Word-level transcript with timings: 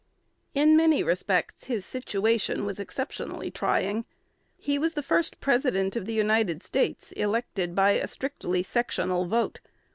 In 0.55 0.75
many 0.75 1.03
respects 1.03 1.65
his 1.65 1.85
situation 1.85 2.65
was 2.65 2.79
exceptionally 2.79 3.51
trying. 3.51 4.05
He 4.57 4.79
was 4.79 4.95
the 4.95 5.03
first 5.03 5.39
President 5.39 5.95
of 5.95 6.07
the 6.07 6.13
United 6.15 6.63
States 6.63 7.11
elected 7.11 7.75
by 7.75 7.91
a 7.91 8.07
strictly 8.07 8.63
sectional 8.63 9.27
vote. 9.27 9.59